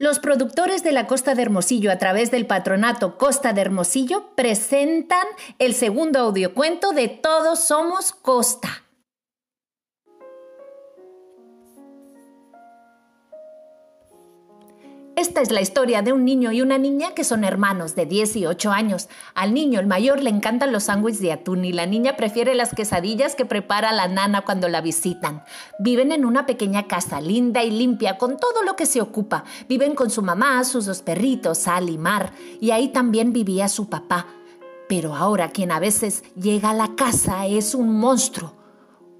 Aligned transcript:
Los 0.00 0.18
productores 0.18 0.82
de 0.82 0.92
la 0.92 1.06
Costa 1.06 1.34
de 1.34 1.42
Hermosillo 1.42 1.92
a 1.92 1.98
través 1.98 2.30
del 2.30 2.46
patronato 2.46 3.18
Costa 3.18 3.52
de 3.52 3.60
Hermosillo 3.60 4.34
presentan 4.34 5.26
el 5.58 5.74
segundo 5.74 6.20
audiocuento 6.20 6.92
de 6.92 7.08
Todos 7.08 7.64
Somos 7.64 8.12
Costa. 8.12 8.82
Esta 15.20 15.42
es 15.42 15.50
la 15.50 15.60
historia 15.60 16.00
de 16.00 16.14
un 16.14 16.24
niño 16.24 16.50
y 16.50 16.62
una 16.62 16.78
niña 16.78 17.10
que 17.14 17.24
son 17.24 17.44
hermanos 17.44 17.94
de 17.94 18.06
18 18.06 18.72
años. 18.72 19.10
Al 19.34 19.52
niño, 19.52 19.78
el 19.78 19.86
mayor, 19.86 20.22
le 20.22 20.30
encantan 20.30 20.72
los 20.72 20.84
sándwiches 20.84 21.20
de 21.20 21.30
atún 21.30 21.66
y 21.66 21.74
la 21.74 21.84
niña 21.84 22.16
prefiere 22.16 22.54
las 22.54 22.72
quesadillas 22.72 23.34
que 23.34 23.44
prepara 23.44 23.92
la 23.92 24.08
nana 24.08 24.46
cuando 24.46 24.70
la 24.70 24.80
visitan. 24.80 25.44
Viven 25.78 26.12
en 26.12 26.24
una 26.24 26.46
pequeña 26.46 26.86
casa 26.86 27.20
linda 27.20 27.62
y 27.62 27.70
limpia 27.70 28.16
con 28.16 28.38
todo 28.38 28.62
lo 28.62 28.76
que 28.76 28.86
se 28.86 29.02
ocupa. 29.02 29.44
Viven 29.68 29.94
con 29.94 30.08
su 30.08 30.22
mamá, 30.22 30.64
sus 30.64 30.86
dos 30.86 31.02
perritos, 31.02 31.58
Sal 31.58 31.90
y 31.90 31.98
Mar. 31.98 32.32
Y 32.58 32.70
ahí 32.70 32.88
también 32.88 33.34
vivía 33.34 33.68
su 33.68 33.90
papá. 33.90 34.26
Pero 34.88 35.14
ahora 35.14 35.50
quien 35.50 35.70
a 35.70 35.80
veces 35.80 36.24
llega 36.34 36.70
a 36.70 36.74
la 36.74 36.96
casa 36.96 37.46
es 37.46 37.74
un 37.74 37.94
monstruo. 37.94 38.54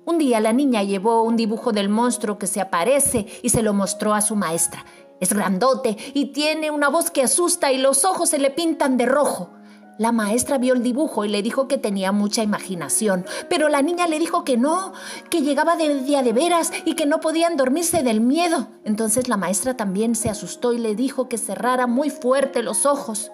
Un 0.07 0.17
día 0.17 0.41
la 0.41 0.55
niña 0.55 0.83
llevó 0.83 1.23
un 1.25 1.37
dibujo 1.37 1.73
del 1.73 1.91
monstruo 1.91 2.39
que 2.39 2.47
se 2.47 2.63
aparece 2.63 3.27
y 3.43 3.51
se 3.51 3.63
lo 3.63 3.75
mostró 3.75 4.15
a 4.15 4.23
su 4.23 4.35
maestra. 4.35 4.87
Es 5.21 5.33
grandote 5.35 5.97
y 6.15 6.27
tiene 6.33 6.71
una 6.71 6.89
voz 6.89 7.11
que 7.11 7.23
asusta 7.23 7.73
y 7.73 7.79
los 7.79 8.05
ojos 8.05 8.31
se 8.31 8.39
le 8.39 8.51
pintan 8.51 8.97
de 8.97 9.07
rojo. 9.07 9.51
La 9.99 10.13
maestra 10.13 10.57
vio 10.57 10.73
el 10.73 10.83
dibujo 10.83 11.27
y 11.27 11.29
le 11.29 11.43
dijo 11.43 11.69
que 11.69 11.77
tenía 11.77 12.11
mucha 12.11 12.43
imaginación, 12.43 13.27
pero 13.51 13.69
la 13.69 13.83
niña 13.83 14.07
le 14.07 14.19
dijo 14.19 14.45
que 14.45 14.57
no, 14.57 14.95
que 15.29 15.43
llegaba 15.43 15.77
de 15.77 16.03
día 16.03 16.23
de 16.23 16.33
veras 16.33 16.73
y 16.87 16.95
que 16.95 17.05
no 17.05 17.21
podían 17.21 17.59
dormirse 17.59 18.03
del 18.03 18.23
miedo. 18.23 18.69
Entonces 18.87 19.29
la 19.29 19.37
maestra 19.37 19.77
también 19.77 20.15
se 20.15 20.31
asustó 20.31 20.73
y 20.73 20.79
le 20.79 20.95
dijo 20.95 21.29
que 21.29 21.37
cerrara 21.37 21.87
muy 21.87 22.09
fuerte 22.09 22.63
los 22.63 22.87
ojos. 22.87 23.31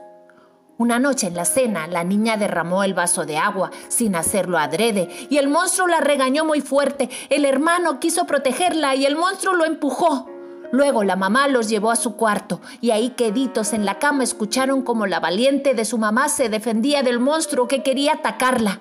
Una 0.76 0.98
noche 0.98 1.28
en 1.28 1.36
la 1.36 1.44
cena, 1.44 1.86
la 1.86 2.02
niña 2.02 2.36
derramó 2.36 2.82
el 2.82 2.94
vaso 2.94 3.24
de 3.24 3.38
agua 3.38 3.70
sin 3.86 4.16
hacerlo 4.16 4.58
adrede 4.58 5.08
y 5.30 5.38
el 5.38 5.46
monstruo 5.46 5.86
la 5.86 6.00
regañó 6.00 6.44
muy 6.44 6.60
fuerte. 6.60 7.08
El 7.30 7.44
hermano 7.44 8.00
quiso 8.00 8.26
protegerla 8.26 8.96
y 8.96 9.06
el 9.06 9.14
monstruo 9.14 9.54
lo 9.54 9.64
empujó. 9.64 10.35
Luego 10.72 11.04
la 11.04 11.16
mamá 11.16 11.48
los 11.48 11.68
llevó 11.68 11.90
a 11.90 11.96
su 11.96 12.16
cuarto 12.16 12.60
y 12.80 12.90
ahí 12.90 13.10
queditos 13.10 13.72
en 13.72 13.84
la 13.84 13.98
cama 13.98 14.24
escucharon 14.24 14.82
como 14.82 15.06
la 15.06 15.20
valiente 15.20 15.74
de 15.74 15.84
su 15.84 15.98
mamá 15.98 16.28
se 16.28 16.48
defendía 16.48 17.02
del 17.02 17.20
monstruo 17.20 17.68
que 17.68 17.82
quería 17.82 18.14
atacarla. 18.14 18.80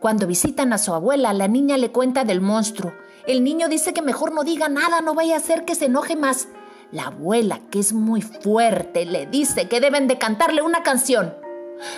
Cuando 0.00 0.26
visitan 0.26 0.72
a 0.72 0.78
su 0.78 0.92
abuela, 0.92 1.32
la 1.32 1.48
niña 1.48 1.78
le 1.78 1.90
cuenta 1.90 2.24
del 2.24 2.40
monstruo. 2.40 2.92
El 3.26 3.42
niño 3.42 3.68
dice 3.68 3.94
que 3.94 4.02
mejor 4.02 4.34
no 4.34 4.44
diga 4.44 4.68
nada, 4.68 5.00
no 5.00 5.14
vaya 5.14 5.34
a 5.34 5.38
hacer 5.38 5.64
que 5.64 5.74
se 5.74 5.86
enoje 5.86 6.14
más. 6.14 6.48
La 6.92 7.04
abuela, 7.06 7.60
que 7.70 7.78
es 7.78 7.92
muy 7.94 8.20
fuerte, 8.20 9.06
le 9.06 9.26
dice 9.26 9.66
que 9.66 9.80
deben 9.80 10.06
de 10.06 10.18
cantarle 10.18 10.60
una 10.60 10.82
canción. 10.82 11.34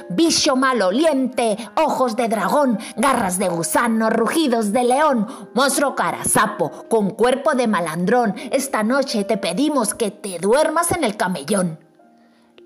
Bicho 0.09 0.57
maloliente, 0.57 1.57
ojos 1.77 2.17
de 2.17 2.29
dragón, 2.29 2.79
garras 2.97 3.39
de 3.39 3.49
gusano, 3.49 4.11
rugidos 4.11 4.73
de 4.73 4.85
león, 4.85 5.27
monstruo 5.55 5.95
carazapo, 5.95 6.71
con 6.89 7.11
cuerpo 7.11 7.55
de 7.55 7.67
malandrón, 7.67 8.35
esta 8.53 8.83
noche 8.83 9.25
te 9.25 9.37
pedimos 9.37 9.95
que 9.95 10.11
te 10.11 10.39
duermas 10.39 10.93
en 10.93 11.05
el 11.05 11.17
camellón. 11.17 11.79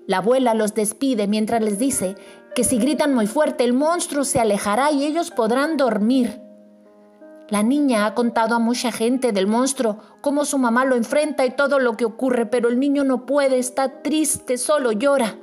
La 0.07 0.17
abuela 0.17 0.53
los 0.53 0.73
despide 0.73 1.27
mientras 1.27 1.61
les 1.61 1.79
dice 1.79 2.15
que 2.55 2.63
si 2.63 2.77
gritan 2.77 3.13
muy 3.13 3.27
fuerte 3.27 3.63
el 3.63 3.73
monstruo 3.73 4.23
se 4.23 4.39
alejará 4.39 4.91
y 4.91 5.05
ellos 5.05 5.31
podrán 5.31 5.77
dormir. 5.77 6.41
La 7.49 7.63
niña 7.63 8.05
ha 8.05 8.15
contado 8.15 8.55
a 8.55 8.59
mucha 8.59 8.91
gente 8.91 9.31
del 9.31 9.47
monstruo, 9.47 9.97
cómo 10.21 10.45
su 10.45 10.57
mamá 10.57 10.85
lo 10.85 10.95
enfrenta 10.95 11.45
y 11.45 11.51
todo 11.51 11.79
lo 11.79 11.97
que 11.97 12.05
ocurre, 12.05 12.45
pero 12.45 12.69
el 12.69 12.79
niño 12.79 13.03
no 13.03 13.25
puede, 13.25 13.59
está 13.59 14.01
triste, 14.01 14.57
solo 14.57 14.91
llora 14.91 15.37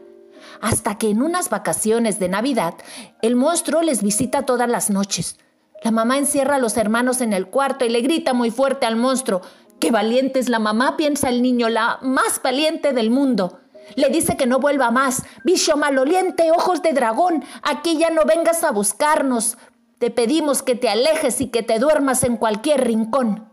hasta 0.61 0.98
que 0.98 1.11
en 1.11 1.22
unas 1.22 1.50
vacaciones 1.50 2.19
de 2.19 2.28
Navidad 2.28 2.75
el 3.22 3.36
monstruo 3.36 3.83
les 3.83 4.03
visita 4.03 4.47
todas 4.47 4.69
las 4.69 4.91
noches. 4.91 5.38
La 5.82 5.91
mamá 5.91 6.19
encierra 6.19 6.56
a 6.56 6.59
los 6.59 6.76
hermanos 6.76 7.21
en 7.21 7.32
el 7.32 7.47
cuarto 7.47 7.84
y 7.84 7.88
le 7.88 8.00
grita 8.00 8.32
muy 8.32 8.50
fuerte 8.50 8.87
al 8.87 8.97
monstruo. 8.97 9.43
¡Qué 9.78 9.91
valiente 9.91 10.41
es 10.41 10.48
la 10.48 10.59
mamá! 10.59 10.97
piensa 10.97 11.28
el 11.28 11.41
niño, 11.41 11.69
la 11.69 11.98
más 12.03 12.43
valiente 12.43 12.93
del 12.93 13.10
mundo. 13.10 13.60
Le 13.94 14.09
dice 14.09 14.37
que 14.37 14.47
no 14.47 14.59
vuelva 14.59 14.91
más. 14.91 15.22
Bicho 15.44 15.77
maloliente, 15.77 16.50
ojos 16.50 16.82
de 16.82 16.93
dragón, 16.93 17.44
aquí 17.62 17.97
ya 17.97 18.10
no 18.10 18.25
vengas 18.25 18.65
a 18.65 18.72
buscarnos. 18.72 19.56
Te 19.98 20.10
pedimos 20.10 20.62
que 20.62 20.75
te 20.75 20.88
alejes 20.88 21.41
y 21.41 21.48
que 21.48 21.62
te 21.62 21.78
duermas 21.78 22.25
en 22.25 22.37
cualquier 22.37 22.84
rincón. 22.84 23.48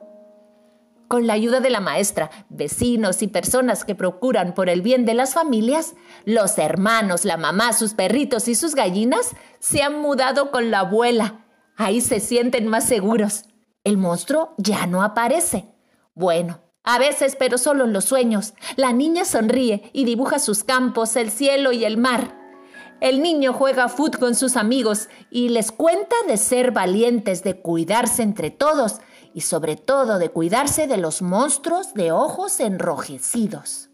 Con 1.07 1.27
la 1.27 1.33
ayuda 1.33 1.59
de 1.59 1.69
la 1.69 1.79
maestra, 1.79 2.31
vecinos 2.49 3.21
y 3.21 3.27
personas 3.27 3.85
que 3.85 3.93
procuran 3.93 4.53
por 4.53 4.69
el 4.69 4.81
bien 4.81 5.05
de 5.05 5.13
las 5.13 5.33
familias, 5.33 5.95
los 6.25 6.57
hermanos, 6.57 7.25
la 7.25 7.37
mamá, 7.37 7.73
sus 7.73 7.93
perritos 7.93 8.47
y 8.47 8.55
sus 8.55 8.73
gallinas 8.73 9.31
se 9.59 9.83
han 9.83 10.01
mudado 10.01 10.49
con 10.51 10.71
la 10.71 10.79
abuela. 10.79 11.45
Ahí 11.77 12.01
se 12.01 12.19
sienten 12.19 12.67
más 12.67 12.87
seguros. 12.87 13.45
El 13.83 13.97
monstruo 13.97 14.55
ya 14.57 14.87
no 14.87 15.03
aparece. 15.03 15.67
Bueno, 16.15 16.61
a 16.83 16.97
veces, 16.97 17.35
pero 17.35 17.57
solo 17.57 17.85
en 17.85 17.93
los 17.93 18.05
sueños. 18.05 18.53
La 18.75 18.93
niña 18.93 19.25
sonríe 19.25 19.89
y 19.93 20.05
dibuja 20.05 20.39
sus 20.39 20.63
campos, 20.63 21.15
el 21.15 21.29
cielo 21.29 21.71
y 21.71 21.85
el 21.85 21.97
mar. 21.97 22.44
El 23.05 23.21
niño 23.21 23.53
juega 23.53 23.87
fútbol 23.87 24.19
con 24.19 24.35
sus 24.35 24.57
amigos 24.57 25.09
y 25.29 25.49
les 25.49 25.71
cuenta 25.71 26.15
de 26.27 26.37
ser 26.37 26.71
valientes, 26.71 27.43
de 27.43 27.53
cuidarse 27.61 28.23
entre 28.23 28.49
todos 28.49 28.95
y 29.31 29.41
sobre 29.41 29.75
todo 29.75 30.17
de 30.17 30.29
cuidarse 30.29 30.87
de 30.87 30.97
los 30.97 31.21
monstruos 31.21 31.93
de 31.93 32.11
ojos 32.11 32.59
enrojecidos. 32.59 33.91